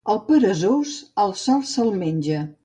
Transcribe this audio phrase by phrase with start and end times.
[0.11, 0.93] Al peresós,
[1.25, 2.43] el sol se'l menja.